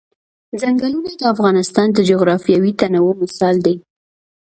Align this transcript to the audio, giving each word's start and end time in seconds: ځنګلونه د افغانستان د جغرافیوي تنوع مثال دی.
ځنګلونه 0.61 1.11
د 1.17 1.21
افغانستان 1.33 1.87
د 1.93 1.99
جغرافیوي 2.09 2.71
تنوع 2.79 3.13
مثال 3.21 3.55
دی. 3.65 3.75